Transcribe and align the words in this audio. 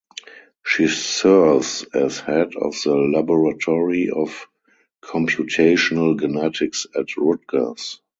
She 0.65 0.87
serves 0.87 1.85
as 1.93 2.19
Head 2.21 2.55
of 2.55 2.73
the 2.83 2.95
Laboratory 2.95 4.09
of 4.09 4.47
Computational 4.99 6.19
Genetics 6.19 6.87
at 6.95 7.15
Rutgers. 7.17 8.01